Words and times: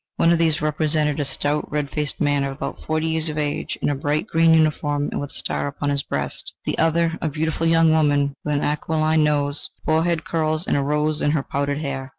One 0.15 0.31
of 0.31 0.39
these 0.39 0.63
represented 0.63 1.19
a 1.19 1.25
stout, 1.25 1.71
red 1.71 1.91
faced 1.91 2.19
man 2.19 2.43
of 2.43 2.53
about 2.53 2.79
forty 2.85 3.05
years 3.07 3.29
of 3.29 3.37
age 3.37 3.77
in 3.83 3.89
a 3.89 3.93
bright 3.93 4.25
green 4.25 4.51
uniform 4.55 5.09
and 5.11 5.21
with 5.21 5.29
a 5.29 5.33
star 5.33 5.67
upon 5.67 5.91
his 5.91 6.01
breast; 6.01 6.53
the 6.65 6.75
other 6.79 7.19
a 7.21 7.29
beautiful 7.29 7.67
young 7.67 7.91
woman, 7.91 8.33
with 8.43 8.55
an 8.55 8.63
aquiline 8.63 9.23
nose, 9.23 9.69
forehead 9.85 10.25
curls 10.25 10.65
and 10.65 10.75
a 10.75 10.81
rose 10.81 11.21
in 11.21 11.29
her 11.29 11.43
powdered 11.43 11.77
hair. 11.81 12.09